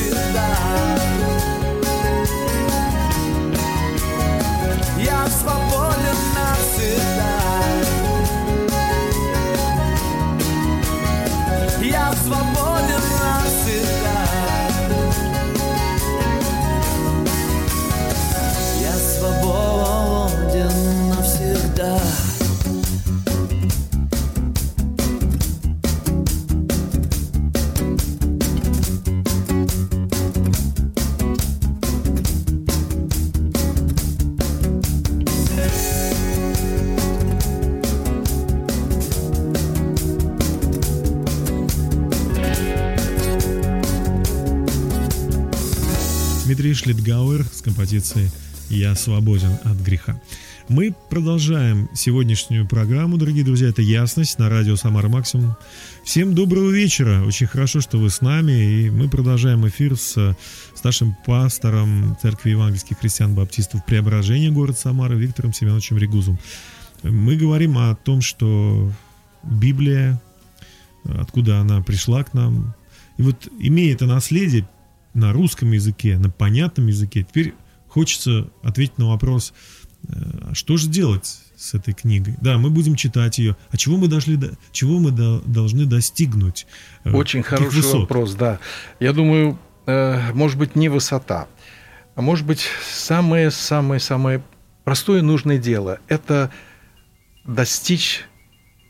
[46.45, 48.29] Дмитрий Шлитгауэр с композицией
[48.69, 50.21] «Я свободен от греха».
[50.69, 53.69] Мы продолжаем сегодняшнюю программу, дорогие друзья.
[53.69, 55.55] Это «Ясность» на радио «Самара Максимум».
[56.03, 57.23] Всем доброго вечера.
[57.25, 58.51] Очень хорошо, что вы с нами.
[58.51, 60.37] И мы продолжаем эфир с
[60.75, 66.37] старшим пастором Церкви Евангельских христиан-баптистов Преображения, город Самара, Виктором Семеновичем Регузом.
[67.01, 68.91] Мы говорим о том, что
[69.41, 70.21] Библия,
[71.05, 72.75] откуда она пришла к нам.
[73.17, 74.67] И вот имея это наследие
[75.15, 77.53] на русском языке, на понятном языке, теперь
[77.87, 79.53] хочется ответить на вопрос,
[80.07, 81.25] А что же делать
[81.57, 82.35] с этой книгой?
[82.39, 83.57] Да, мы будем читать ее.
[83.71, 86.67] А чего мы должны, до- чего мы до- должны достигнуть?
[87.05, 88.01] Э, Очень хороший высот?
[88.01, 88.59] вопрос, да.
[88.99, 89.57] Я думаю,
[89.87, 91.47] э, может быть, не высота,
[92.13, 94.43] а может быть, самое-самое-самое
[94.83, 96.51] простое нужное дело– это
[97.45, 98.25] достичь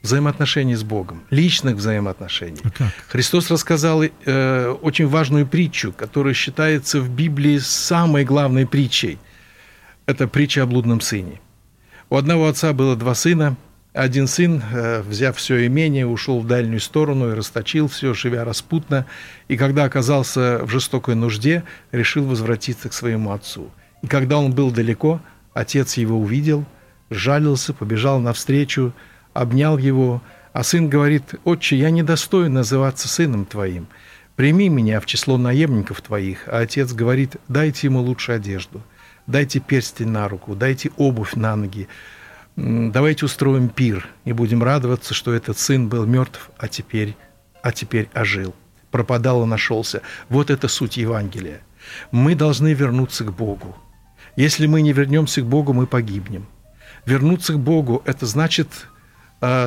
[0.05, 2.61] взаимоотношений с Богом, личных взаимоотношений.
[2.63, 2.87] А как?
[3.07, 9.19] Христос рассказал э, очень важную притчу, которая считается в Библии самой главной притчей.
[10.05, 11.41] Это притча о блудном сыне.
[12.09, 13.57] У одного отца было два сына.
[13.93, 19.05] Один сын, э, взяв все имение, ушел в дальнюю сторону и расточил все, живя распутно.
[19.47, 23.71] И когда оказался в жестокой нужде, решил возвратиться к своему отцу.
[24.01, 25.21] И когда он был далеко,
[25.53, 26.65] отец его увидел,
[27.09, 28.93] жалился, побежал навстречу,
[29.35, 30.23] обнял его.
[30.53, 33.87] А сын говорит, «Отче, я недостоин называться сыном твоим.
[34.35, 36.47] Прими меня в число наемников твоих».
[36.47, 38.81] А отец говорит, «Дайте ему лучше одежду,
[39.27, 41.89] дайте перстень на руку, дайте обувь на ноги,
[42.55, 47.17] давайте устроим пир и будем радоваться, что этот сын был мертв, а теперь,
[47.61, 48.55] а теперь ожил.
[48.91, 50.01] Пропадал и нашелся.
[50.29, 51.59] Вот это суть Евангелия.
[52.11, 53.75] Мы должны вернуться к Богу.
[54.37, 56.45] Если мы не вернемся к Богу, мы погибнем.
[57.05, 58.87] Вернуться к Богу– это значит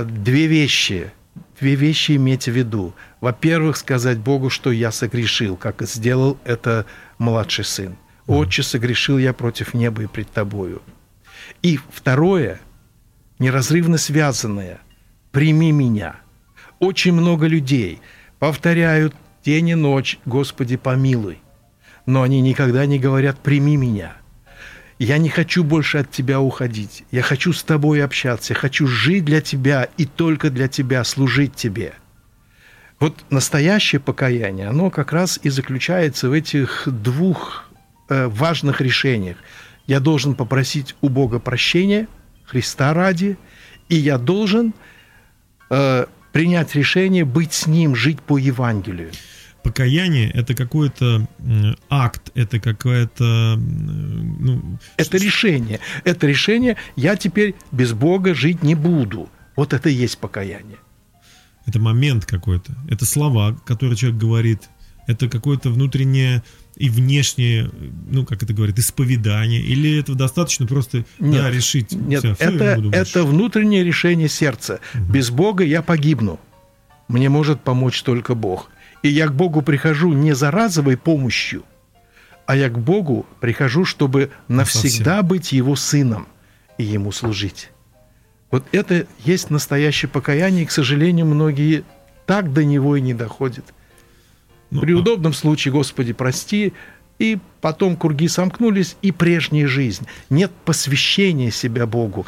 [0.05, 1.13] две вещи.
[1.61, 2.95] Две вещи иметь в виду.
[3.21, 6.87] Во-первых, сказать Богу, что я согрешил, как сделал это
[7.19, 7.97] младший сын.
[8.27, 10.83] «Отче, согрешил я против неба и пред тобою».
[11.63, 12.61] И второе,
[13.39, 14.81] неразрывно связанное,
[15.33, 16.17] «Прими меня».
[16.79, 18.01] Очень много людей
[18.39, 19.15] повторяют
[19.45, 21.41] день и ночь «Господи, помилуй»,
[22.05, 24.18] но они никогда не говорят «Прими меня».
[24.99, 27.05] Я не хочу больше от тебя уходить.
[27.13, 28.53] Я хочу с тобой общаться.
[28.53, 31.95] Я хочу жить для тебя и только для тебя, служить тебе.
[32.99, 37.71] Вот настоящее покаяние, оно как раз и заключается в этих двух
[38.09, 39.37] э, важных решениях.
[39.87, 42.09] Я должен попросить у Бога прощения,
[42.45, 43.39] Христа ради,
[43.89, 44.75] и я должен
[45.71, 49.13] э, принять решение быть с Ним, жить по Евангелию.
[49.63, 51.29] Покаяние это какой-то
[51.91, 53.25] акт, это какая-то
[53.57, 55.81] м, ну, Это решение.
[56.05, 59.29] Это решение, я теперь без Бога жить не буду.
[59.57, 60.79] Вот это и есть покаяние.
[61.67, 64.63] это момент какой-то, это слова, которые человек говорит,
[65.07, 66.43] это какое-то внутреннее
[66.77, 67.71] и внешнее,
[68.09, 71.93] ну как это говорит, исповедание, или этого достаточно просто да, решить.
[71.93, 72.99] Нет, не это, больше.
[72.99, 74.81] это внутреннее решение сердца.
[74.95, 76.39] Без Бога я погибну.
[77.09, 78.71] Мне может помочь только Бог.
[79.03, 81.65] И я к Богу прихожу не за разовой помощью,
[82.47, 86.27] а я к Богу прихожу, чтобы навсегда быть Его сыном
[86.79, 87.71] и Ему служить.
[88.51, 91.85] Вот это есть настоящее покаяние, и, к сожалению, многие
[92.27, 93.65] так до него и не доходят.
[94.71, 96.73] Ну, При удобном случае, Господи, прости,
[97.19, 100.07] и потом круги сомкнулись, и прежняя жизнь.
[100.31, 102.27] Нет посвящения себя Богу.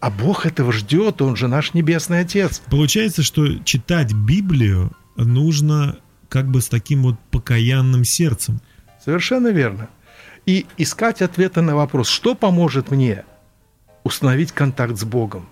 [0.00, 2.62] А Бог этого ждет, Он же наш Небесный Отец.
[2.70, 5.98] Получается, что читать Библию нужно
[6.28, 8.60] как бы с таким вот покаянным сердцем.
[9.04, 9.88] Совершенно верно.
[10.46, 13.24] И искать ответы на вопрос, что поможет мне
[14.04, 15.48] установить контакт с Богом?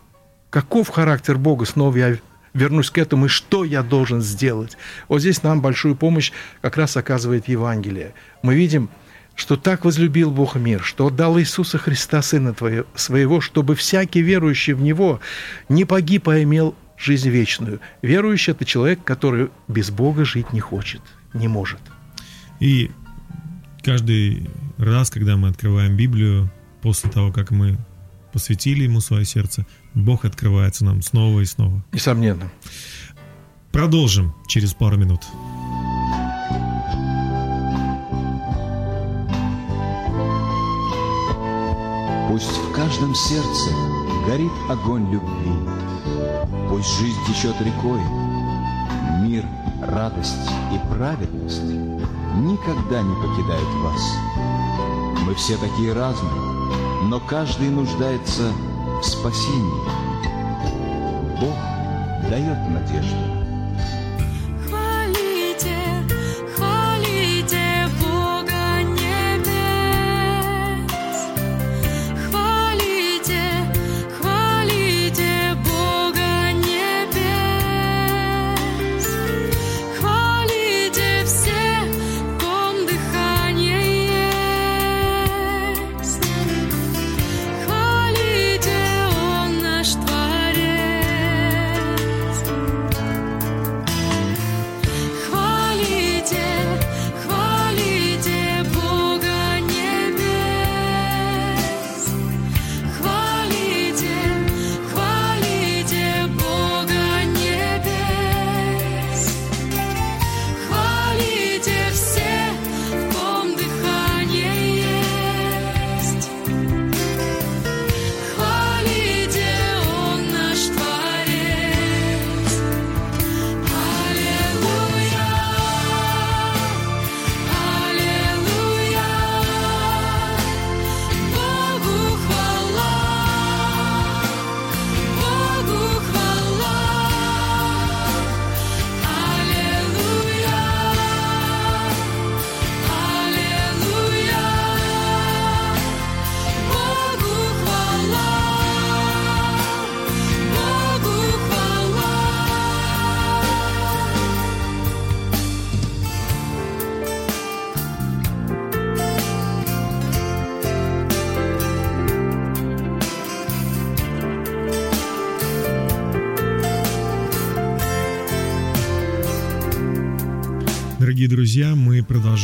[0.51, 1.65] Каков характер Бога?
[1.65, 2.19] Снова я
[2.53, 4.77] вернусь к этому, и что я должен сделать?
[5.09, 8.15] Вот здесь нам большую помощь как раз оказывает Евангелие.
[8.43, 8.89] Мы видим,
[9.35, 14.75] что так возлюбил Бог мир, что отдал Иисуса Христа, Сына Твоего, Своего, чтобы всякий верующий
[14.75, 15.21] в Него
[15.69, 17.81] не погиб, а имел жизнь вечную.
[18.03, 21.81] Верующий– это человек, который без Бога жить не хочет, не может.
[22.61, 22.91] И
[23.83, 26.51] каждый раз, когда мы открываем Библию,
[26.83, 27.79] после того, как мы
[28.33, 31.85] посвятили ему свое сердце, Бог открывается нам снова и снова.
[31.93, 32.51] Несомненно.
[33.73, 35.23] Продолжим через пару минут.
[42.29, 43.71] Пусть в каждом сердце
[44.27, 45.94] горит огонь любви.
[46.75, 48.01] Пусть жизнь течет рекой.
[49.21, 49.47] Мир,
[49.81, 54.03] радость и праведность никогда не покидают вас.
[55.25, 56.33] Мы все такие разные,
[57.05, 58.51] но каждый нуждается
[59.01, 59.85] в спасении.
[61.41, 61.55] Бог
[62.29, 63.34] дает надежду.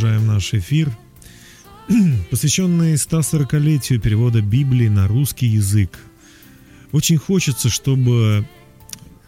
[0.01, 0.91] Продолжаем наш эфир,
[2.31, 5.99] посвященный 140-летию перевода Библии на русский язык.
[6.91, 8.43] Очень хочется, чтобы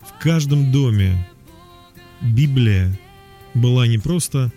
[0.01, 1.29] в каждом доме
[2.21, 2.99] Библия
[3.53, 4.51] была не просто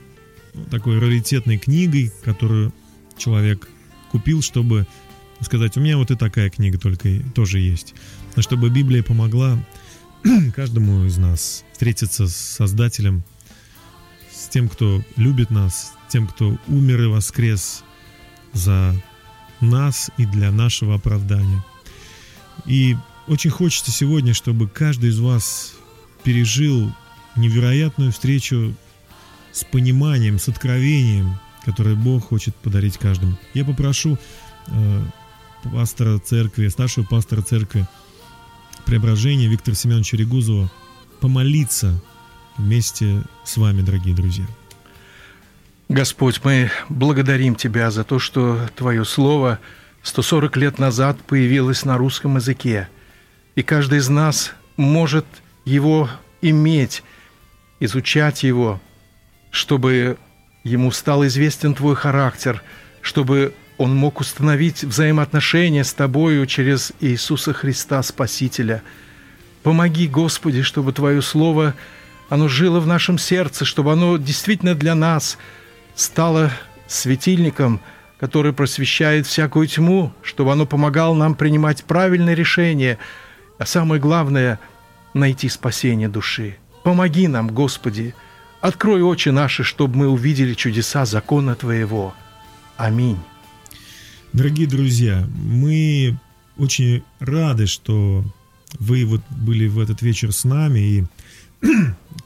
[0.70, 2.72] такой раритетной книгой, которую
[3.18, 3.68] человек
[4.10, 4.86] купил, чтобы
[5.42, 7.94] сказать, у меня вот и такая книга только тоже есть.
[8.36, 9.62] Но чтобы Библия помогла
[10.56, 13.22] каждому из нас встретиться с Создателем,
[14.32, 17.82] с тем, кто любит нас, тем, кто умер и воскрес
[18.52, 18.94] за
[19.60, 21.64] нас и для нашего оправдания.
[22.66, 22.96] И
[23.26, 25.74] очень хочется сегодня, чтобы каждый из вас
[26.22, 26.92] пережил
[27.36, 28.74] невероятную встречу
[29.52, 33.36] с пониманием, с откровением, которое Бог хочет подарить каждому.
[33.54, 34.18] Я попрошу
[34.68, 35.02] э,
[35.72, 37.86] пастора церкви, старшего пастора церкви
[38.84, 40.70] Преображения Виктора Семеновича Регузова
[41.20, 42.00] помолиться
[42.56, 44.46] вместе с вами, дорогие друзья.
[45.88, 49.60] Господь, мы благодарим Тебя за то, что Твое Слово
[50.02, 52.88] 140 лет назад появилось на русском языке,
[53.54, 55.24] и каждый из нас может
[55.64, 56.10] его
[56.42, 57.04] иметь,
[57.78, 58.80] изучать его,
[59.52, 60.18] чтобы
[60.64, 62.64] ему стал известен Твой характер,
[63.00, 68.82] чтобы он мог установить взаимоотношения с Тобою через Иисуса Христа, Спасителя.
[69.62, 71.74] Помоги, Господи, чтобы Твое Слово,
[72.28, 75.38] оно жило в нашем сердце, чтобы оно действительно для нас
[75.96, 76.52] стало
[76.86, 77.80] светильником,
[78.20, 82.98] который просвещает всякую тьму, чтобы оно помогало нам принимать правильные решения,
[83.58, 84.60] а самое главное–
[85.14, 86.56] найти спасение души.
[86.84, 88.14] Помоги нам, Господи,
[88.60, 92.14] открой очи наши, чтобы мы увидели чудеса закона Твоего.
[92.76, 93.18] Аминь.
[94.32, 96.18] Дорогие друзья, мы
[96.58, 98.24] очень рады, что
[98.78, 101.04] вы вот были в этот вечер с нами, и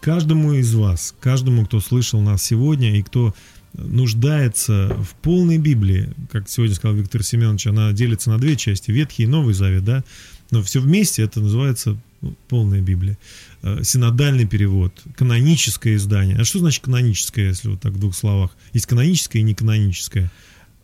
[0.00, 3.34] каждому из вас, каждому, кто слышал нас сегодня и кто
[3.74, 9.24] нуждается в полной Библии, как сегодня сказал Виктор Семенович, она делится на две части, Ветхий
[9.24, 10.04] и Новый Завет, да,
[10.50, 13.16] но все вместе это называется ну, полная Библия.
[13.62, 16.38] Э, Синодальный перевод, каноническое издание.
[16.38, 18.50] А что значит каноническое, если вот так в двух словах?
[18.72, 20.30] Есть каноническое и неканоническое.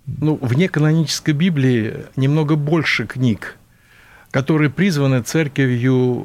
[0.06, 3.56] Ну, в неканонической Библии немного больше книг,
[4.30, 6.24] которые призваны церковью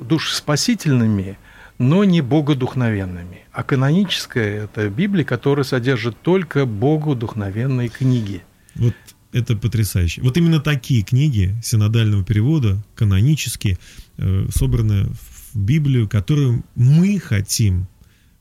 [0.00, 1.38] э, душеспасительными,
[1.80, 3.46] но не богодухновенными.
[3.52, 8.42] А каноническая– это Библия, которая содержит только богодухновенные книги.
[8.74, 8.94] Вот
[9.32, 10.20] это потрясающе.
[10.20, 13.78] Вот именно такие книги синодального перевода, канонические,
[14.18, 15.06] э, собраны
[15.54, 17.86] в Библию, которую мы хотим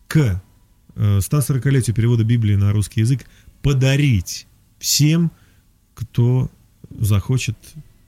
[0.09, 0.41] к
[0.97, 3.25] э, 140-летию перевода Библии на русский язык
[3.61, 4.47] подарить
[4.79, 5.31] всем,
[5.93, 6.51] кто
[6.89, 7.55] захочет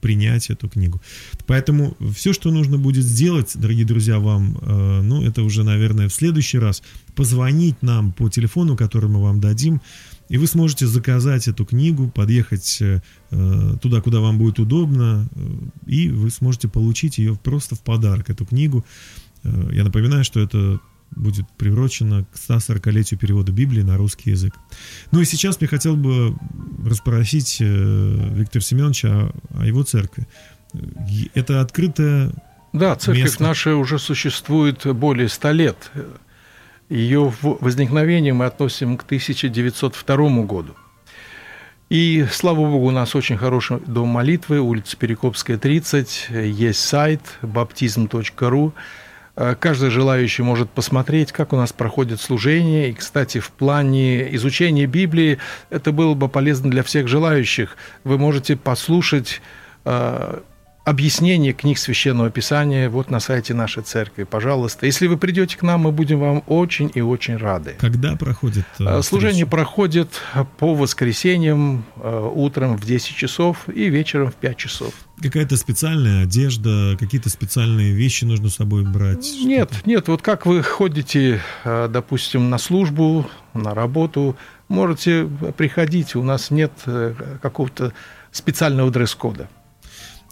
[0.01, 1.01] принять эту книгу.
[1.45, 6.13] Поэтому все, что нужно будет сделать, дорогие друзья, вам, э, ну, это уже, наверное, в
[6.13, 6.83] следующий раз,
[7.15, 9.81] позвонить нам по телефону, который мы вам дадим,
[10.31, 13.01] и вы сможете заказать эту книгу, подъехать э,
[13.81, 15.41] туда, куда вам будет удобно, э,
[15.87, 18.85] и вы сможете получить ее просто в подарок, эту книгу.
[19.43, 20.79] Э, я напоминаю, что это
[21.11, 24.53] будет приурочено к 140-летию перевода Библии на русский язык.
[25.11, 26.35] Ну и сейчас мне хотел бы
[26.85, 30.27] расспросить э, Виктора Семеновича о, о его церкви.
[31.33, 32.31] Это открытая
[32.73, 33.43] Да, церковь Место.
[33.43, 35.91] наша уже существует более ста лет.
[36.89, 40.75] Ее возникновение мы относим к 1902 году.
[41.89, 48.71] И, слава богу, у нас очень хороший дом молитвы, улица Перекопская, 30, есть сайт baptism.ru.
[49.35, 52.89] Э, Каждый желающий может посмотреть, как у нас проходит служение.
[52.89, 55.37] И, кстати, в плане изучения Библии
[55.69, 57.77] это было бы полезно для всех желающих.
[58.03, 59.41] Вы можете послушать
[59.85, 60.39] э,
[60.83, 64.23] объяснение книг Священного Писания вот на сайте нашей церкви.
[64.23, 67.75] Пожалуйста, если вы придете к нам, мы будем вам очень и очень рады.
[67.79, 70.21] Когда проходит э, Э, Служение проходит
[70.57, 74.93] по воскресеньям э, утром в 10 часов и вечером в 5 часов.
[75.21, 79.31] Какая-то специальная одежда, какие-то специальные вещи нужно с собой брать?
[79.43, 84.35] Нет, нет, вот как вы ходите, э, допустим, на службу, на работу,
[84.67, 85.27] можете
[85.57, 86.71] приходить, у нас нет
[87.41, 87.93] какого-то
[88.31, 89.49] специального дресс-кода.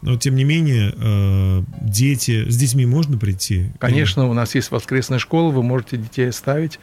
[0.02, 3.72] Но тем не менее, э, дети, с детьми можно прийти?
[3.80, 6.80] Конечно, у нас есть воскресная школа, вы можете детей оставить,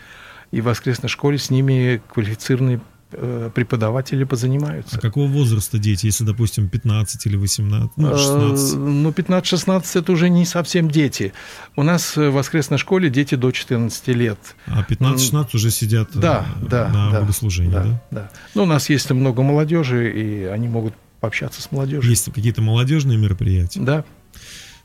[0.51, 2.81] и в воскресной школе с ними квалифицированные
[3.13, 4.97] э, преподаватели позанимаются.
[4.97, 8.75] А какого возраста дети, если, допустим, 15 или 18, ну, 16?
[8.75, 11.33] Э, Ну, 15-16 это уже не совсем дети.
[11.77, 14.39] У нас в воскресной школе дети до 14 лет.
[14.67, 17.83] А 15-16 уже сидят Да, да, на да, богослужении, да?
[17.83, 18.31] да, да.
[18.55, 20.95] Ну, у нас есть много молодежи, и они могут
[21.27, 22.09] пообщаться с молодежью.
[22.09, 23.81] Есть какие-то молодежные мероприятия?
[23.81, 24.05] Да.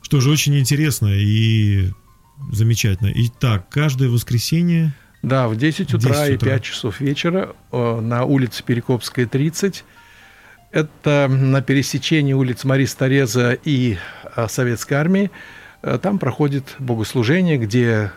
[0.00, 1.90] Что же, очень интересно и
[2.50, 3.12] замечательно.
[3.14, 6.50] Итак, каждое воскресенье Да, в 10 утра 10 и утра.
[6.50, 9.84] 5 часов вечера э, на улице Перекопская, 30.
[10.72, 13.96] Это на пересечении улиц Марис Тореза и
[14.34, 15.30] э, Советской армии.
[15.82, 18.10] Э, Там проходит богослужение, где,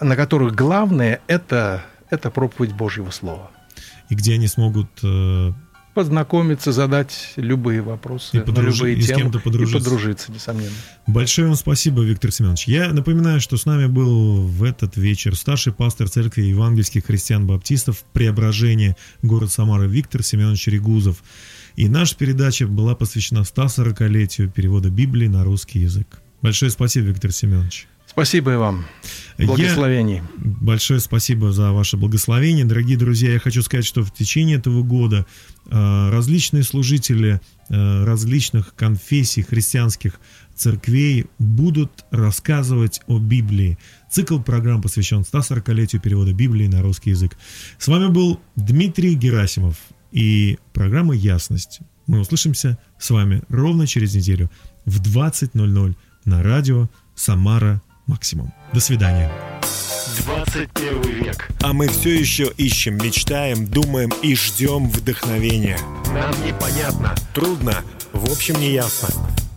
[0.00, 3.50] на которых главное это, это проповедь Божьего Слова.
[4.10, 4.90] И где они смогут
[5.94, 9.20] Познакомиться, задать любые вопросы И на подружи- любые и с темы.
[9.20, 9.76] кем-то подружиться.
[9.76, 10.72] И подружиться, несомненно.
[11.06, 12.66] Большое вам спасибо, Виктор Семенович.
[12.66, 18.96] Я напоминаю, что с нами был в этот вечер старший пастор церкви евангельских христиан-баптистов Преображение,
[19.20, 21.22] город Самара Виктор Семенович Регузов.
[21.76, 26.06] И наша передача была посвящена 140-летию перевода Библии на русский язык.
[26.40, 27.86] Большое спасибо, Виктор Семенович.
[28.12, 28.84] Спасибо и вам.
[29.38, 30.22] Я- Благословений.
[30.36, 32.66] Большое спасибо за ваше благословение.
[32.66, 35.26] Дорогие друзья, я хочу сказать, что в течение этого года
[35.70, 37.40] э, различные служители
[37.70, 40.20] э, различных конфессий христианских
[40.54, 43.78] церквей будут рассказывать о Библии.
[44.10, 47.38] Цикл программ посвящен 140-летию перевода Библии на русский язык.
[47.78, 49.76] С вами был Дмитрий Герасимов
[50.12, 51.80] и программа «Ясность».
[52.06, 54.50] Мы услышимся с вами ровно через неделю
[54.84, 55.96] в 20.00
[56.26, 58.52] на радио «Самара Максимум».
[58.72, 59.30] До свидания.
[60.26, 61.48] 21 век.
[61.62, 65.78] А мы все еще ищем, мечтаем, думаем и ждем вдохновения.
[66.06, 67.82] Нам непонятно, трудно,
[68.12, 69.08] в общем не ясно.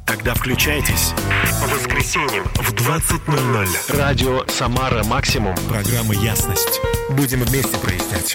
[0.06, 1.14] Тогда включайтесь.
[1.62, 3.98] По воскресеньям в 20.00.
[3.98, 5.56] Радио «Самара Максимум».
[5.68, 6.80] Программа «Ясность».
[7.10, 8.34] Будем вместе прояснять.